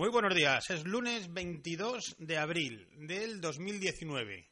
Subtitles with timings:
[0.00, 4.48] Muy buenos días, es lunes 22 de abril del 2019.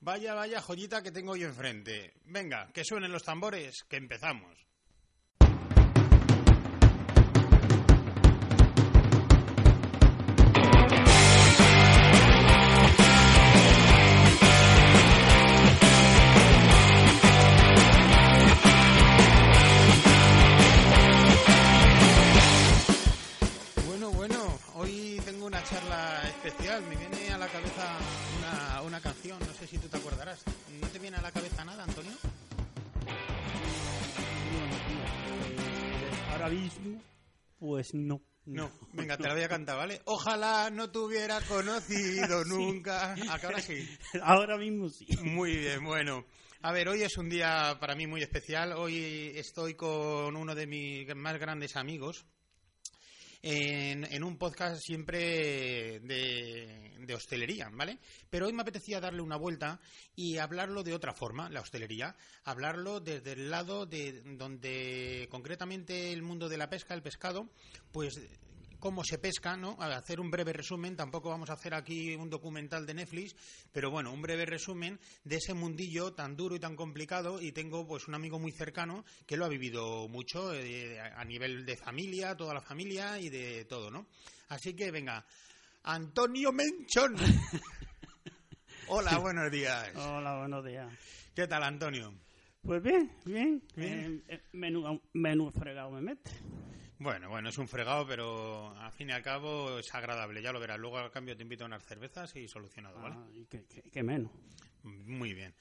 [0.00, 2.14] Vaya, vaya joyita que tengo hoy enfrente.
[2.24, 4.67] Venga, que suenen los tambores, que empezamos.
[26.48, 26.82] Especial.
[26.88, 27.98] Me viene a la cabeza
[28.38, 30.42] una, una canción, no sé si tú te acordarás.
[30.80, 32.12] ¿No te viene a la cabeza nada, Antonio?
[35.42, 37.02] Eh, ahora mismo,
[37.58, 38.20] pues no.
[38.46, 40.00] No, venga, te la voy a cantar, ¿vale?
[40.06, 43.12] Ojalá no te hubiera conocido nunca.
[43.12, 43.86] ¿A que ahora sí?
[44.22, 45.06] Ahora mismo sí.
[45.22, 46.24] Muy bien, bueno.
[46.62, 48.72] A ver, hoy es un día para mí muy especial.
[48.72, 52.24] Hoy estoy con uno de mis más grandes amigos
[53.42, 57.98] en, en un podcast siempre de, de hostelería, ¿vale?
[58.30, 59.80] Pero hoy me apetecía darle una vuelta
[60.16, 62.16] y hablarlo de otra forma, la hostelería.
[62.44, 67.48] Hablarlo desde el lado de donde concretamente el mundo de la pesca, el pescado,
[67.92, 68.20] pues
[68.78, 69.76] cómo se pesca, ¿no?
[69.80, 73.34] A hacer un breve resumen, tampoco vamos a hacer aquí un documental de Netflix,
[73.72, 77.86] pero bueno, un breve resumen de ese mundillo tan duro y tan complicado y tengo
[77.86, 82.36] pues un amigo muy cercano que lo ha vivido mucho eh, a nivel de familia,
[82.36, 84.06] toda la familia y de todo, ¿no?
[84.48, 85.24] Así que venga,
[85.84, 87.16] Antonio Menchón.
[88.88, 89.92] Hola, buenos días.
[89.96, 90.90] Hola, buenos días.
[91.34, 92.14] ¿Qué tal, Antonio?
[92.62, 93.62] Pues bien, bien.
[93.76, 94.24] Bien.
[94.28, 96.30] Eh, eh, menú, menú fregado me mete.
[97.00, 100.58] Bueno, bueno, es un fregado, pero al fin y al cabo es agradable, ya lo
[100.58, 100.78] verás.
[100.80, 103.14] Luego al cambio te invito a unas cervezas y solucionado, ¿vale?
[103.16, 104.32] Ah, y que, que- que menos.
[104.82, 105.54] Muy bien.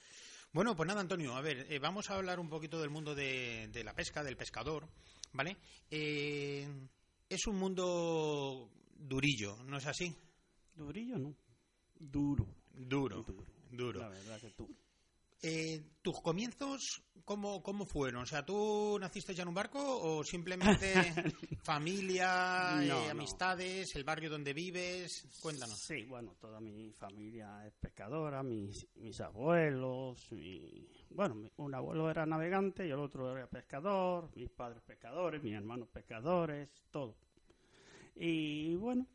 [0.51, 3.67] Bueno, pues nada, Antonio, a ver, eh, vamos a hablar un poquito del mundo de,
[3.71, 4.87] de la pesca, del pescador,
[5.33, 5.57] ¿vale?
[5.91, 6.67] Eh,
[7.29, 10.15] es un mundo durillo, ¿no es así?
[10.75, 11.35] Durillo no.
[11.99, 12.47] Duro.
[12.73, 13.45] Duro, Duro.
[13.71, 13.99] duro.
[13.99, 14.73] La verdad que duro.
[15.41, 18.23] Eh, ¿Tus comienzos cómo, cómo fueron?
[18.23, 21.13] O sea, ¿tú naciste ya en un barco o simplemente
[21.63, 23.11] familia, No, eh, no.
[23.11, 25.27] amistades, el barrio donde vives?
[25.41, 25.77] Cuéntanos.
[25.79, 32.25] Sí, bueno, toda mi familia es pescadora, mis, mis abuelos, mi- bueno, un abuelo era
[32.25, 37.15] navegante y el otro era pescador, mis padres pescadores, mis hermanos pescadores, todo.
[38.15, 39.05] Y bueno,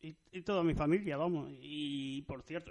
[0.00, 2.70] y, y toda mi familia, vamos, y por cierto,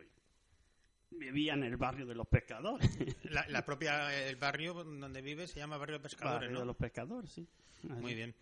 [1.11, 2.89] vivía en el barrio de los pescadores.
[3.31, 6.59] La, la propia, el barrio donde vives se llama Barrio Pescadores, barrio ¿no?
[6.61, 7.47] de los pescadores, sí.
[7.89, 8.01] Así.
[8.01, 8.33] Muy bien.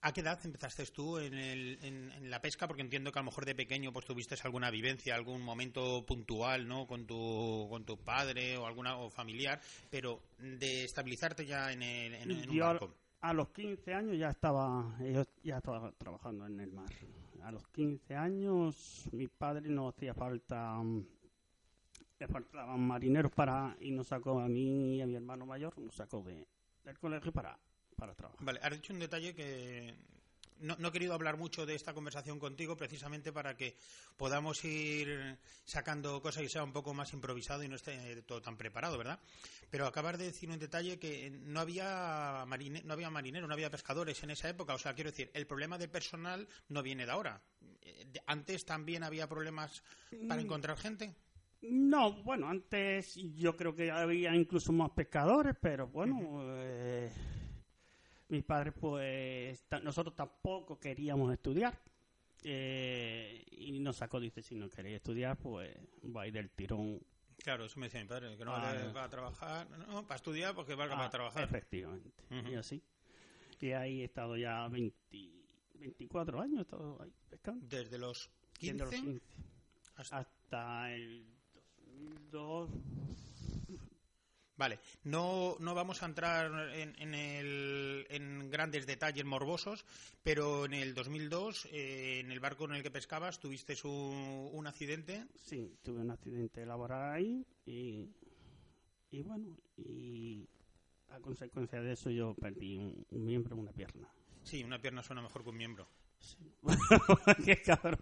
[0.00, 2.68] ¿A qué edad empezaste tú en, el- en- en la pesca?
[2.68, 6.68] Porque entiendo que a lo mejor de pequeño pues tuviste alguna vivencia, algún momento puntual,
[6.68, 6.86] ¿no?
[6.86, 9.60] Con tu, con tu padre o alguna o familiar,
[9.90, 12.94] pero de estabilizarte ya en, el, en, en un barco.
[13.20, 16.86] A los 15 años ya estaba, yo ya estaba trabajando en el mar.
[17.42, 21.04] A los 15 años mi padre no hacía falta, mm,
[22.18, 25.94] le faltaban marineros para y nos sacó a mí y a mi hermano mayor, nos
[25.94, 26.46] sacó de,
[26.84, 27.58] del colegio para,
[27.96, 28.44] para trabajar.
[28.44, 29.94] Vale, has dicho un detalle que
[30.60, 33.76] no, no he querido hablar mucho de esta conversación contigo precisamente para que
[34.16, 38.56] podamos ir sacando cosas y sea un poco más improvisado y no esté todo tan
[38.56, 39.20] preparado, ¿verdad?
[39.70, 43.70] Pero acabas de decir un detalle que no había marine, no había marineros, no había
[43.70, 44.74] pescadores en esa época.
[44.74, 47.40] O sea, quiero decir, el problema de personal no viene de ahora.
[47.82, 49.84] Eh, Antes también había problemas
[50.26, 50.44] para Mm.
[50.44, 51.14] encontrar gente.
[51.62, 57.10] No, bueno, antes yo creo que había incluso más pescadores, pero bueno, eh,
[58.28, 61.76] mis padres pues, nosotros tampoco queríamos estudiar.
[62.44, 67.00] eh, y nos sacó, dice, si no queréis estudiar, pues vais del tirón
[67.42, 68.98] Claro, eso me decía mi padre, que no Ah, va, no.
[69.00, 71.42] a trabajar, no, para estudiar porque valga a- para trabajar.
[71.44, 72.82] Efectivamente, y así.
[73.60, 74.96] Y ahí he estado ya 20
[75.74, 77.64] 24 años, he estado ahí pescando.
[77.66, 78.30] Desde los
[78.60, 79.24] desde los 15 15
[79.96, 81.26] hasta hasta el
[81.98, 82.70] 2002.
[84.56, 89.84] Vale, no, no vamos a entrar en, en, el- en grandes detalles morbosos,
[90.24, 94.66] pero en el 2002, eh, en el barco en el que pescabas, tuviste un, un
[94.66, 95.24] accidente.
[95.36, 98.10] Sí, tuve un accidente laboral ahí y,
[99.12, 100.48] y bueno, y
[101.10, 104.08] a consecuencia de eso yo perdí un, un miembro, una pierna.
[104.42, 105.86] Sí, una pierna suena mejor que un miembro.
[106.18, 106.36] Sí.
[107.44, 108.00] ¡Qué cabrón!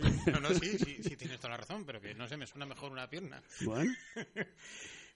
[0.00, 0.32] Miembro.
[0.32, 2.66] No, no, sí, sí, sí, tienes toda la razón, pero que no sé, me suena
[2.66, 3.42] mejor una pierna.
[3.60, 3.94] Bueno,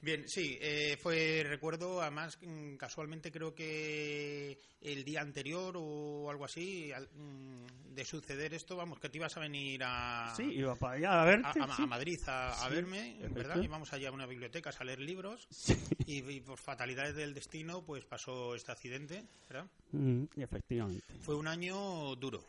[0.03, 6.45] Bien, sí, eh, fue, recuerdo, además, mm, casualmente creo que el día anterior o algo
[6.45, 10.77] así, al- mm, de suceder esto, vamos, que te ibas a venir a, Sí, iba
[10.77, 11.59] para allá a verte.
[11.59, 11.83] a, a- sí.
[11.83, 13.61] a Madrid a, a Sí, verme, ¿verdad?
[13.63, 15.75] Íbamos allá a una biblioteca a leer libros Sí.
[16.07, 19.67] y, y por fatalidades del destino, pues pasó este accidente, ¿verdad?
[19.93, 21.05] Mm, efectivamente.
[21.23, 22.45] Fue un año duro,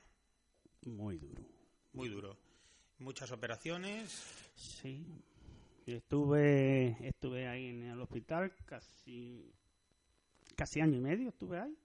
[0.85, 1.41] Muy duro.
[1.97, 2.37] Muy duro.
[2.99, 4.23] Muchas operaciones,
[4.55, 5.05] Sí.
[5.85, 9.51] Estuve, estuve ahí en el hospital casi,
[10.55, 11.77] casi año y medio estuve ahí.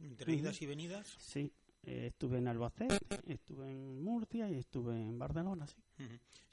[0.00, 1.06] entre idas y venidas.
[1.18, 1.50] Sí.
[1.84, 2.98] Eh, estuve en Albacete,
[3.28, 5.76] estuve en Murcia y estuve en Barcelona, sí.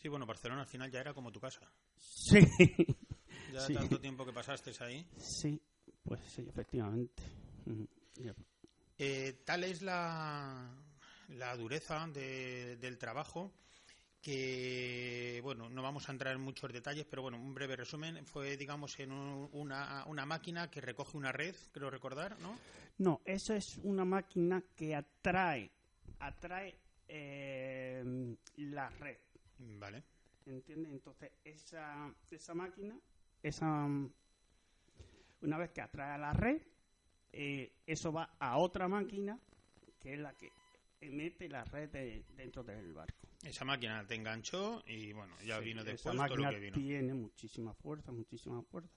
[0.07, 1.67] Bueno, Barcelona al final ya era como tu casa.
[1.97, 2.39] Sí.
[3.51, 3.73] Ya Sí.
[3.73, 5.05] tanto tiempo que pasaste ahí.
[5.17, 5.59] Sí,
[6.03, 7.23] pues sí, efectivamente.
[8.97, 10.69] Eh, tal es la,
[11.29, 13.51] la dureza de- del trabajo
[14.21, 18.25] que, bueno, no vamos a entrar en muchos detalles, pero bueno, un breve resumen.
[18.25, 22.57] Fue, digamos, en un- una, una máquina que recoge una red, creo recordar, ¿no?
[22.99, 25.69] No, eso es una máquina que atrae,
[26.19, 26.73] atrae
[27.07, 29.17] eh, la red.
[29.59, 30.03] Vale.
[30.45, 30.91] ¿Entiendes?
[30.93, 32.97] Entonces, esa, esa máquina,
[33.41, 33.87] esa,
[35.41, 36.61] una vez que atrae a la red,
[37.33, 39.37] eh, eso va a otra máquina
[39.99, 40.51] que es la que
[41.11, 43.27] mete la red de- dentro del barco.
[43.43, 46.75] Esa máquina te enganchó y, bueno, ya Sí, vino esa después todo lo que vino.
[46.77, 48.93] tiene muchísima fuerza, muchísima fuerza.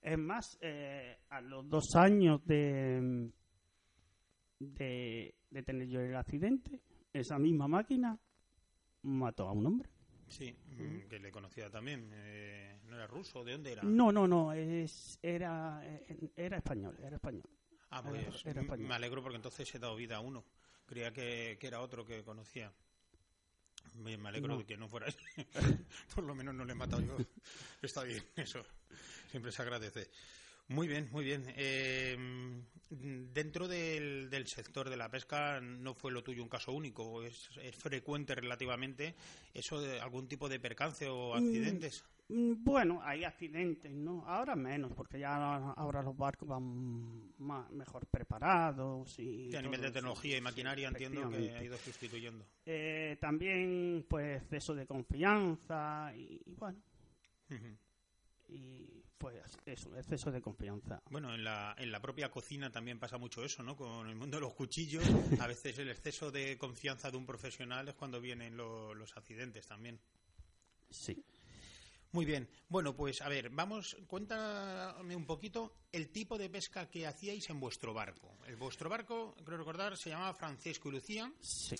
[0.00, 3.30] Es más, eh, a los dos años de,
[4.58, 6.80] de, de tener yo el accidente,
[7.12, 8.18] esa misma máquina
[9.02, 9.88] mató a un hombre.
[10.28, 12.10] Sí, mm, que le conocía también.
[12.12, 13.44] Eh, ¿No era ruso?
[13.44, 13.82] ¿De dónde era?
[13.82, 17.48] No, no, no, es, era, eh, era español, era español.
[17.90, 18.88] Ah, pues era m- español.
[18.88, 20.44] me alegro porque entonces he dado vida a uno.
[20.86, 22.72] Creía que, que era otro que conocía.
[23.94, 24.58] Me, alegro No.
[24.58, 25.18] de que no fuera ese.
[26.14, 27.16] Por lo menos no le he matado yo.
[27.82, 28.64] Está bien, eso.
[29.30, 30.08] Siempre se agradece.
[30.68, 31.44] Muy bien, muy bien.
[31.56, 32.16] Eh,
[32.88, 37.22] dentro del, del sector de la pesca no fue lo tuyo un caso único.
[37.22, 39.14] Es, es frecuente relativamente
[39.52, 42.04] eso de algún tipo de percance o Mm, accidentes.
[42.28, 44.24] Mm, Bueno, hay accidentes, ¿no?
[44.26, 45.34] Ahora menos, porque ya
[45.72, 49.54] ahora los barcos van más, mejor preparados y...
[49.54, 49.94] A nivel de eso.
[49.94, 52.44] tecnología y Sí, maquinaria entiendo que ha ido sustituyendo.
[52.64, 56.80] Eh, también, pues, exceso de confianza y, y bueno,
[58.48, 59.36] y pues
[59.66, 61.00] eso, exceso de confianza.
[61.10, 63.76] Bueno, en la, en la propia cocina también pasa mucho eso, ¿no?
[63.76, 65.04] Con el mundo de los cuchillos,
[65.38, 69.66] a veces el exceso de confianza de un profesional es cuando vienen lo- los accidentes
[69.66, 70.00] también.
[70.90, 71.22] Sí.
[72.12, 72.46] Muy bien.
[72.68, 77.58] Bueno, pues a ver, vamos, cuéntame un poquito el tipo de pesca que hacíais en
[77.58, 78.36] vuestro barco.
[78.46, 81.32] El vuestro barco, creo recordar, se llamaba Francisco y Lucía.
[81.40, 81.74] Sí.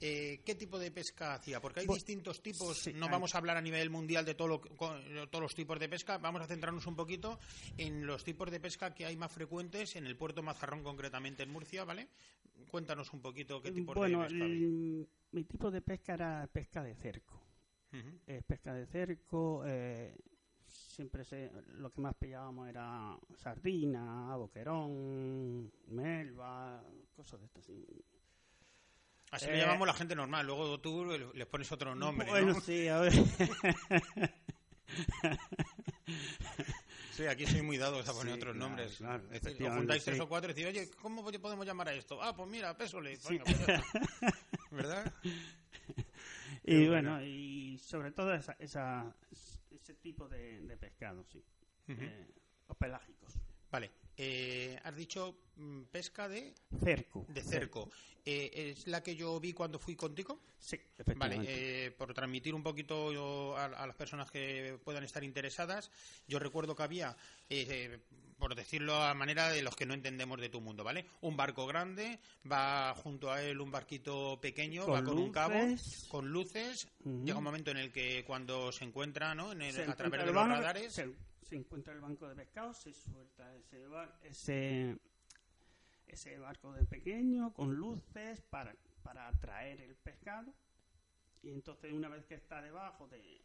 [0.00, 1.60] Eh, ¿Qué tipo de pesca hacía?
[1.60, 2.76] Porque hay Bu- distintos tipos.
[2.76, 5.78] sí, no hay- vamos a hablar a nivel mundial de todo lo todos los tipos
[5.78, 6.18] de pesca.
[6.18, 7.38] Vamos a centrarnos un poquito
[7.78, 11.50] en los tipos de pesca que hay más frecuentes en el puerto Mazarrón, concretamente en
[11.50, 12.08] Murcia, ¿vale?
[12.70, 16.82] Cuéntanos un poquito qué tipo bueno, de pesca el- mi tipo de pesca era pesca
[16.82, 17.45] de cerco.
[17.92, 18.18] Ujú.
[18.26, 20.14] Es pesca de cerco, eh,
[20.66, 26.82] siempre se, lo que más pillábamos era sardina, boquerón, melva,
[27.14, 27.64] cosas de estas.
[27.64, 27.86] sí.
[29.32, 30.46] Así Eh, le llamamos la gente normal.
[30.46, 31.04] Luego tú
[31.34, 32.60] les pones otro nombre, bueno, ¿no?
[32.60, 33.12] sí, a ver.
[37.12, 38.96] Sí, aquí soy muy dado a poner Sí, otros claro, nombres.
[38.98, 40.22] claro, Es decir, os juntáis tres sí.
[40.22, 42.22] o cuatro y decís, oye, ¿cómo podemos llamar a esto?
[42.22, 43.16] Ah, pues mira, pésole.
[43.16, 43.38] Sí.
[43.38, 44.36] Venga, pues ya está.
[44.70, 45.12] ¿Verdad?
[46.66, 49.14] Y bueno, y sobre todo esa, esa-
[49.70, 51.42] ese tipo de, de pescado, sí.
[51.88, 52.26] Eh,
[52.68, 53.34] los pelágicos.
[53.70, 53.90] Vale.
[54.16, 57.24] Eh, has dicho mm, pesca de, Cerco.
[57.28, 57.90] de cerco.
[58.24, 60.40] Eh, ¿Es la que yo vi cuando fui contigo?
[60.58, 61.86] Sí, Vale, efectivamente.
[61.86, 65.90] eh, por transmitir un poquito yo a, a las personas que puedan estar interesadas,
[66.26, 67.16] yo recuerdo que había,
[67.48, 68.00] eh,
[68.36, 71.06] por decirlo a manera de los que no entendemos de tu mundo, ¿vale?
[71.20, 72.18] Un barco grande,
[72.50, 75.54] va junto a él un barquito pequeño, va Con un cabo,
[76.08, 76.88] con luces.
[77.04, 79.52] Llega un momento en el que cuando se encuentra, ¿no?
[79.52, 80.92] En el- Se a través de los radares.
[80.92, 81.08] Se,
[81.48, 84.98] se encuentra el banco de pescado, se suelta ese, ba- ese,
[86.06, 90.52] ese barco de pequeño con luces para, para atraer el pescado.
[91.42, 93.44] Y entonces, una vez que está debajo, de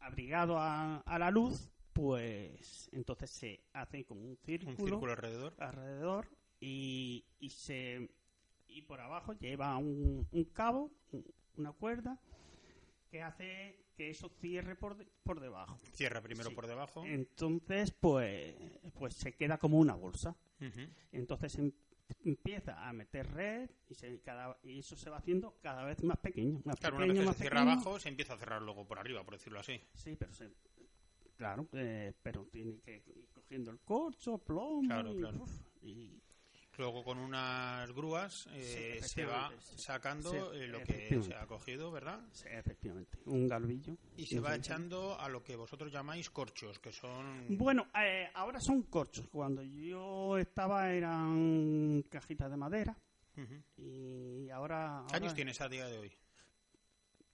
[0.00, 5.54] abrigado a, a la luz, pues entonces se hace como un círculo, Un círculo alrededor.
[5.58, 6.28] alrededor
[6.60, 8.10] y, y se
[8.68, 11.24] y por abajo lleva un, un cabo, un-
[11.56, 12.20] una cuerda
[13.16, 15.78] que hace que eso cierre por, de- por debajo.
[15.94, 16.54] Cierra primero Sí.
[16.54, 17.02] por debajo.
[17.06, 18.54] Entonces, pues,
[18.98, 20.36] pues se queda como una bolsa.
[21.12, 21.72] Entonces em-
[22.24, 26.18] empieza a meter red y, se, cada, y eso se va haciendo cada vez más
[26.18, 26.60] pequeño.
[26.64, 27.72] Más Claro, una vez que más se cierra pequeño.
[27.80, 29.80] abajo, se empieza a cerrar luego por arriba, por decirlo así.
[29.94, 30.50] Sí, pero se,
[31.36, 35.42] claro, eh, pero tiene que ir cogiendo el corcho, plomo Claro, y, claro.
[35.42, 35.50] uf,
[35.82, 36.20] y-
[36.78, 41.46] Luego con unas grúas eh, Sí, se va sacando Sí, eh, lo que se ha
[41.46, 42.20] cogido, ¿verdad?
[42.32, 43.96] sí, efectivamente, un galvillo.
[44.16, 47.56] Y se va echando a lo que vosotros llamáis corchos, que son...
[47.56, 49.26] Bueno, eh, ahora son corchos.
[49.28, 52.96] Cuando yo estaba eran cajitas de madera
[53.36, 53.62] Ujú.
[53.78, 55.04] y ahora...
[55.08, 56.12] ¿Qué años ahora tienes a día de hoy?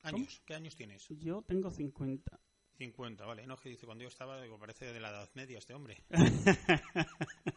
[0.02, 0.42] ¿Años?
[0.44, 1.06] ¿Qué años tienes?
[1.10, 2.38] Yo tengo 50.
[2.78, 3.46] 50, vale.
[3.46, 6.02] No, que dice, cuando yo estaba, digo, parece de la Edad Media este hombre.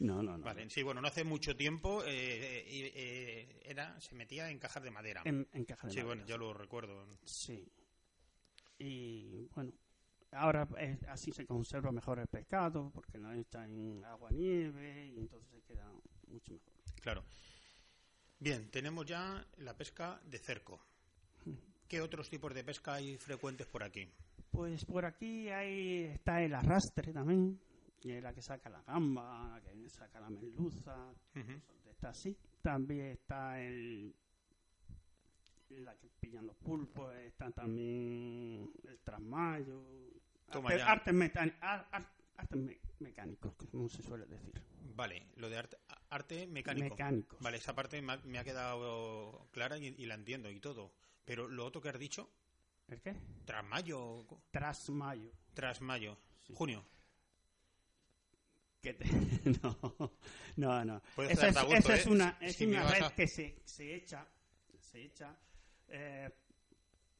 [0.00, 0.44] No, no, no.
[0.44, 4.82] Vale, sí, bueno, no hace mucho tiempo eh, eh, eh, era, se metía en cajas
[4.82, 5.22] de madera.
[5.24, 6.06] En, en caja de Sí, madera.
[6.06, 7.06] bueno, yo lo recuerdo.
[7.24, 7.66] Sí.
[8.78, 9.72] Y bueno,
[10.32, 15.18] ahora es- así se conserva mejor el pescado porque no está en agua nieve y
[15.18, 15.90] entonces se queda
[16.28, 16.72] mucho mejor.
[17.02, 17.24] Claro.
[18.38, 20.80] Bien, tenemos ya la pesca de cerco.
[21.86, 24.08] ¿Qué otros tipos de pesca hay frecuentes por aquí?
[24.50, 27.60] Pues por aquí hay, está el arrastre también,
[28.02, 32.36] la que saca la gamba, la que saca la merluza, de estas así.
[32.62, 34.14] También está el
[35.70, 39.84] la que pillan los pulpos, está también el trasmayo,
[40.48, 44.60] arte- artes, mecáni- ar- ar- artes me- mecánicos, como se suele decir.
[44.96, 45.76] Vale, lo de arte,
[46.10, 46.88] arte mecánico.
[46.90, 47.40] Mecánicos.
[47.40, 50.92] Vale, esa parte me ha, me ha quedado clara y, y la entiendo y todo.
[51.24, 52.28] Pero lo otro que has dicho,
[52.88, 53.14] ¿El qué?
[53.44, 55.30] tras mayo, Trasmayo.
[55.54, 56.52] tras mayo, Sí.
[56.56, 56.84] junio.
[58.82, 59.04] Que te-
[59.62, 59.76] no,
[60.56, 61.02] no, no.
[61.28, 62.10] Esa es, gusto, esa es ¿eh?
[62.10, 64.26] una, es Si una red a- que se, se echa,
[64.78, 65.36] se echa
[65.88, 66.30] eh,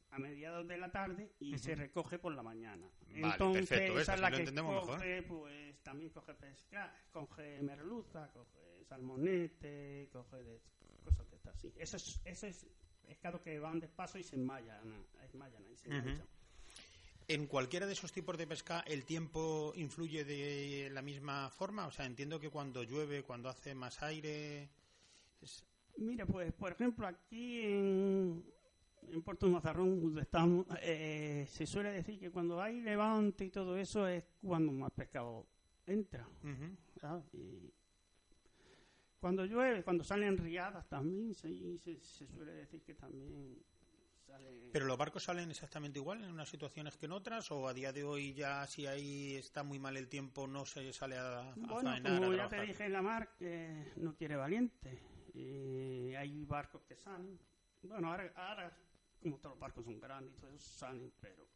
[0.09, 2.89] a mediados de la tarde y se recoge por la mañana.
[3.09, 4.95] Vale, Entonces, perfecto, esa es sí la que entendemos mejor.
[4.97, 10.61] coge, pues también coge pesca, coge merluza, coge salmonete, coge de-
[11.03, 11.71] cosas de estas así.
[11.77, 12.67] Eso es, eso es
[13.05, 15.97] pescado que van despacio y se enmayan, enmayan ahí, se Ujú.
[15.99, 16.27] enganchan.
[17.33, 21.87] ¿En cualquiera de esos tipos de pesca el tiempo influye de la misma forma?
[21.87, 24.69] O sea, entiendo que cuando llueve, cuando hace más aire...
[25.41, 25.63] es-
[25.97, 28.43] Mira, pues, por ejemplo, aquí en,
[29.11, 33.77] en Puerto Mazarrón, donde estamos, eh, se suele decir que cuando hay levante y todo
[33.77, 35.45] eso es cuando más pescado
[35.85, 36.27] entra.
[37.33, 37.71] Y
[39.19, 43.57] cuando llueve, cuando salen riadas también, se, se, se suele decir que también
[44.31, 44.69] sale...
[44.71, 47.51] ¿Pero los barcos salen exactamente igual en unas situaciones que en otras?
[47.51, 50.93] ¿O a día de hoy ya si ahí está muy mal el tiempo no se
[50.93, 53.29] sale a, a Bueno, faenar, a como ya te dije, la mar
[53.97, 54.99] no quiere valiente.
[55.33, 57.39] Y hay barcos que salen.
[57.83, 58.77] Bueno, ahora, ahora
[59.21, 61.47] como todos los barcos son grandes y todo eso, salen, pero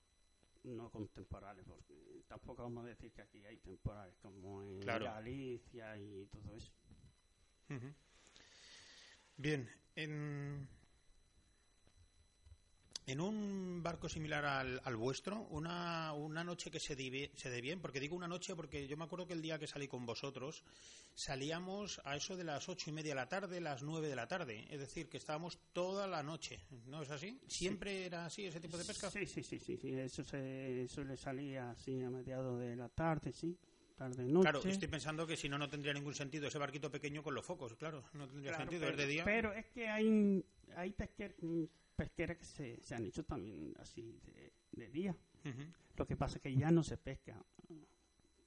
[0.63, 5.05] no con temporales, porque tampoco vamos a decir que aquí hay temporales como en Claro.
[5.05, 6.71] Galicia y todo eso.
[9.37, 10.67] Bien, en,
[13.07, 16.95] en un barco similar al, al vuestro, una, una noche que se,
[17.35, 19.67] se dé bien, porque digo una noche porque yo me acuerdo que el día que
[19.67, 20.63] salí con vosotros
[21.13, 24.27] salíamos a eso de las ocho y media de la tarde, las nueve de la
[24.27, 27.39] tarde, es decir, que estábamos toda la noche, ¿no es así?
[27.47, 29.09] ¿Siempre era así ese tipo de pesca?
[29.11, 33.31] Sí, sí, sí, sí, sí, eso se suele salir así a mediados de la tarde,
[33.31, 33.57] sí,
[33.95, 34.41] tarde-noche.
[34.49, 37.45] Claro, estoy pensando que si no, no tendría ningún sentido ese barquito pequeño con los
[37.45, 39.23] focos, claro, no tendría Claro, sentido, pero, es de día.
[39.23, 40.43] pero es que hay,
[40.75, 41.35] hay pesquer-
[41.95, 45.15] pesqueras que se, se han hecho también así de, de día.
[45.45, 45.63] Ujú.
[45.97, 47.43] Lo que pasa es que ya no se pesca.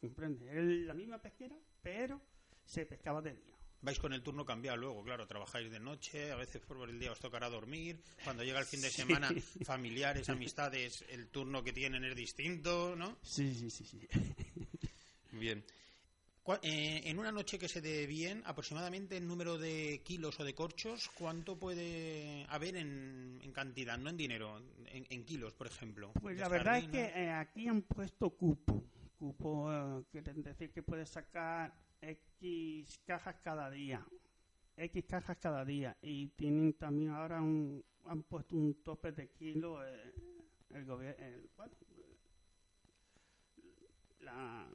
[0.01, 0.47] ¿Comprende?
[0.51, 2.21] Es la misma pesquera, pero
[2.65, 3.55] se pescaba de día.
[3.81, 7.13] Vais con el turno cambiado luego, claro, trabajáis de noche, a veces por el día
[7.13, 9.03] os tocará dormir, cuando llega el fin de Sí.
[9.03, 9.31] semana,
[9.65, 13.17] familiares, amistades, el turno que tienen es distinto, ¿no?
[13.23, 14.09] Sí, sí, sí, sí.
[15.31, 15.65] Bien.
[16.63, 20.55] Eh, en una noche que se dé bien, aproximadamente el número de kilos o de
[20.55, 26.11] corchos, ¿cuánto puede haber en, en cantidad, no en dinero, en, en kilos, por ejemplo?
[26.21, 28.83] Pues la verdad es que eh, aquí han puesto cupo.
[29.19, 34.07] Cupo eh, quiere decir que puedes sacar X cajas cada día.
[34.75, 35.99] X cajas cada día.
[36.01, 40.15] Y tienen también ahora un, han puesto un tope de kilo eh,
[40.71, 41.27] el gobierno.
[41.57, 41.75] bueno,
[44.21, 44.67] la,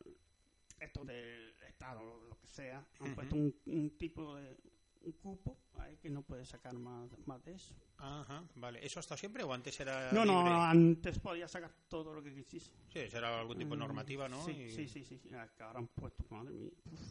[0.80, 1.54] esto del
[1.84, 3.16] Estado, lo que sea, han Ujú.
[3.16, 4.56] puesto un, un tipo de
[5.02, 7.74] un cupo ahí que no puedes sacar más, más de eso.
[7.98, 8.86] Ajá, vale.
[8.86, 10.54] ¿Eso hasta siempre o antes era No, no, libre?
[10.64, 12.72] antes podías sacar todo lo que quisiese.
[12.94, 14.46] Sí, será algún tipo de Mm, normativa, ¿no?
[14.46, 15.36] Sí, Y sí, sí, sí, sí.
[15.36, 16.72] Acá ahora han puesto, madre mía.
[16.86, 17.02] uf,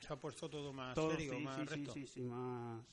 [0.00, 1.92] Se ha puesto todo más todo, serio, sí, más sí, recto.
[1.92, 2.84] sí, sí, sí, más...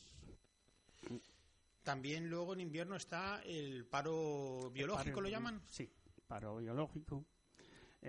[1.84, 5.62] También luego en invierno está el paro biológico, paro- ¿lo llaman?
[5.70, 5.88] Sí,
[6.28, 7.24] paro biológico.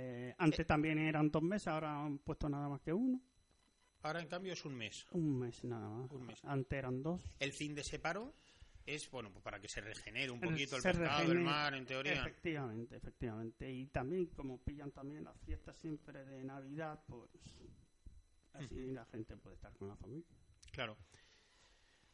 [0.00, 3.20] Eh, antes también eran dos meses, ahora han puesto nada más que uno.
[4.02, 5.06] Ahora en cambio es un mes.
[5.10, 6.10] Un mes nada más.
[6.12, 6.44] Un mes.
[6.44, 7.20] Antes eran dos.
[7.40, 8.32] El fin de ese paro
[8.86, 12.12] es bueno pues para que se regenere un poquito el pescado, el mar, en teoría.
[12.12, 13.70] Efectivamente, efectivamente.
[13.70, 17.28] Y también, como pillan también las fiestas siempre de Navidad, pues
[18.52, 20.28] así la gente puede estar con la familia.
[20.70, 20.96] Claro.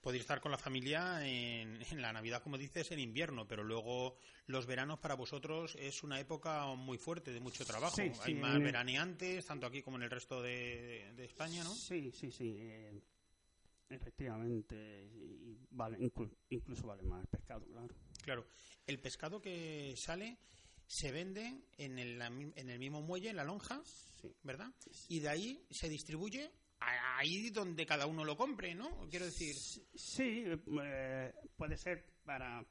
[0.04, 4.18] Podéis estar con la familia en, la Navidad, como dices, en invierno, pero luego
[4.48, 7.96] los veranos para vosotros es una época muy fuerte, de mucho trabajo.
[8.22, 11.74] Hay más veraneantes, tanto aquí como en el resto de, España, ¿no?
[11.74, 12.54] Sí, sí, sí.
[12.58, 13.00] Eh,
[13.88, 15.08] efectivamente.
[15.10, 15.96] Y vale,
[16.50, 17.94] incluso vale más el pescado, claro.
[18.22, 18.46] Claro.
[18.86, 20.36] El pescado que sale
[20.86, 23.82] se vende en el, en el mismo muelle, en la lonja,
[24.42, 24.70] ¿verdad?
[25.08, 26.52] Y de ahí se distribuye
[27.16, 29.08] ahí donde cada uno lo compre, ¿no?
[29.10, 29.54] Quiero decir.
[29.54, 32.64] Sí, eh, puede ser para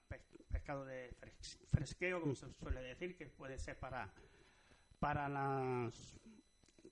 [0.51, 1.15] pescado de
[1.72, 4.13] fresqueo, como se suele decir, que puede ser para
[5.00, 6.20] para las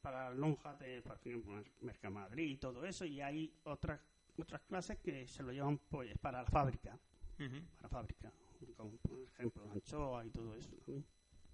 [0.01, 4.00] para lonjas de, por ejemplo, Mercamadrid y todo eso, y hay otras
[4.38, 6.98] otras clases que se lo llevan pues para la fábrica,
[7.38, 8.32] para la fábrica,
[8.75, 10.75] como por ejemplo anchoa y todo eso.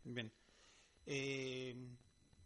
[0.04, 0.32] Bien.
[1.06, 1.76] Eh,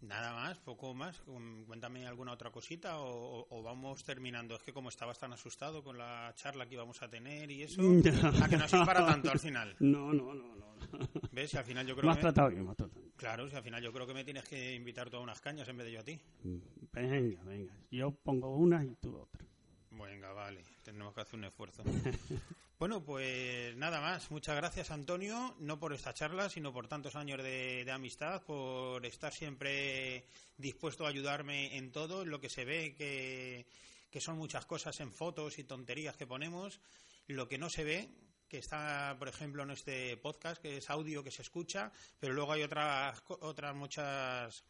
[0.02, 1.22] Nada más, poco más.
[1.68, 4.56] Cuéntame alguna otra cosita o, vamos terminando.
[4.56, 7.82] Es que como estabas tan asustado con la charla que íbamos a tener y eso,
[8.44, 9.76] a que no se para tanto al final.
[9.92, 10.78] No, no, no, no.
[11.32, 11.54] ¿Ves?
[11.56, 12.22] al final yo creo que...
[12.22, 12.68] tratado bien,
[13.18, 15.68] Claro, si al final yo creo que me tienes que invitar tú a unas cañas
[15.68, 16.20] en vez de yo a ti.
[16.94, 17.74] Venga, venga.
[17.92, 19.41] Yo pongo una y tú otra.
[20.02, 20.64] Venga, vale.
[20.84, 21.84] Tenemos que hacer un esfuerzo.
[22.80, 24.32] bueno, pues nada más.
[24.32, 29.34] Muchas gracias, Antonio, no por esta charla, sino por tantos años de, amistad, por estar
[29.34, 30.26] siempre
[30.58, 33.66] dispuesto a ayudarme en todo, en lo que se ve que,
[34.10, 36.80] que son muchas cosas en fotos y tonterías que ponemos.
[37.28, 38.10] Lo que no se ve,
[38.48, 42.52] que está, por ejemplo, en este podcast, que es audio que se escucha, pero luego
[42.52, 44.66] hay otras, otras muchas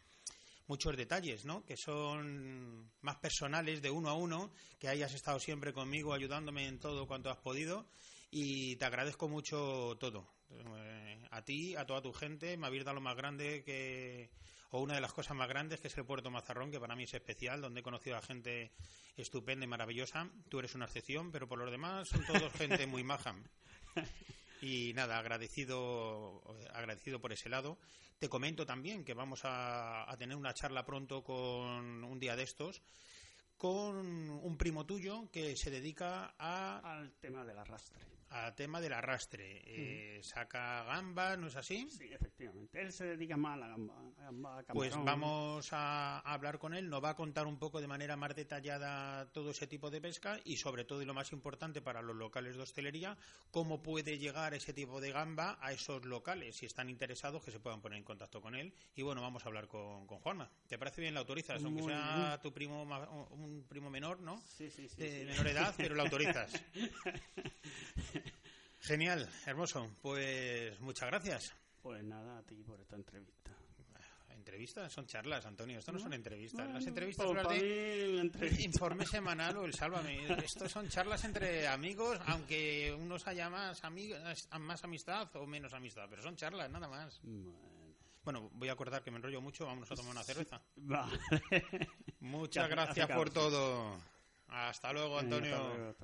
[0.71, 1.65] muchos detalles, ¿no?
[1.65, 6.79] Que son más personales, de uno a uno, que hayas estado siempre conmigo ayudándome en
[6.79, 7.85] todo cuanto has podido
[8.31, 10.25] y te agradezco mucho todo.
[10.49, 14.29] Eh, a ti, a toda tu gente, me habéis dado lo más grande que
[14.69, 17.03] o una de las cosas más grandes que es el puerto Mazarrón, que para mí
[17.03, 18.71] es especial, donde he conocido a gente
[19.17, 20.29] estupenda y maravillosa.
[20.47, 23.35] Tú eres una excepción, pero por lo demás son todos gente muy maja.
[24.62, 27.77] Y nada, agradecido, agradecido por ese lado.
[28.20, 32.82] Te comento también que vamos a, tener una charla pronto con un día de estos
[33.58, 36.80] con un primo tuyo que se dedica a...
[36.80, 39.61] al tema del arrastre a tema del arrastre.
[39.65, 41.88] Eh, saca gamba, ¿no es así?
[41.89, 42.82] Sí, efectivamente.
[42.82, 44.63] Él se dedica más a la gamba.
[44.73, 48.36] pues vamos a, hablar con él, nos va a contar un poco de manera más
[48.36, 52.15] detallada todo ese tipo de pesca y sobre todo y lo más importante para los
[52.15, 53.17] locales de hostelería,
[53.51, 56.56] cómo puede llegar ese tipo de gamba a esos locales.
[56.56, 58.73] Si están interesados, que se puedan poner en contacto con él.
[58.95, 60.49] Y bueno, vamos a hablar con, con Juanma.
[60.67, 61.63] ¿Te parece bien la autorizas?
[61.63, 62.84] Aunque sea tu primo,
[63.32, 64.41] un primo menor, ¿no?
[64.45, 64.95] Sí, sí, sí.
[65.01, 66.51] De menor edad, pero la autorizas.
[68.79, 69.89] Genial, hermoso.
[70.01, 71.53] Pues muchas gracias.
[71.81, 73.51] Pues nada, a ti por esta entrevista.
[74.41, 75.77] Entrevistas son charlas, Antonio.
[75.77, 76.67] Esto no, son entrevistas.
[76.67, 80.25] Las entrevistas son de informe semanal o el sálvame.
[80.43, 84.19] Esto son charlas entre amigos, aunque unos haya más, amigos,
[84.60, 87.21] más amistad o menos amistad, pero son charlas, nada más.
[88.23, 88.49] Bueno.
[88.53, 89.67] voy a acordar que me enrollo mucho.
[89.67, 90.60] Vamos a tomar una cerveza.
[92.19, 93.95] Muchas gracias por todo.
[94.47, 95.95] Hasta luego, Antonio.